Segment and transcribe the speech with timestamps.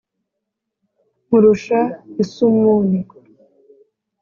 [1.25, 1.79] Nkurusha
[2.23, 2.99] isumuni,